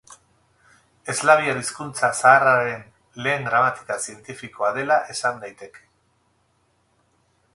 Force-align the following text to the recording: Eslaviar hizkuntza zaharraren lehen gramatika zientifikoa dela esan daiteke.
Eslaviar 1.13 1.59
hizkuntza 1.63 2.07
zaharraren 2.21 2.81
lehen 3.27 3.45
gramatika 3.49 3.99
zientifikoa 4.07 4.73
dela 4.81 4.97
esan 5.17 5.39
daiteke. 5.47 5.87